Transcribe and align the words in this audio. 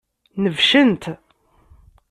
Nebcen-t. 0.43 1.03